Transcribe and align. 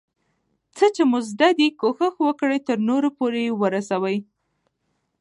څه 0.75 0.85
چي 0.95 1.03
مو 1.09 1.19
زده 1.31 1.49
دي، 1.57 1.67
کوښښ 1.79 2.15
وکړه 2.27 2.57
ترنور 2.67 3.03
پورئې 3.17 3.49
ورسوې. 3.61 4.17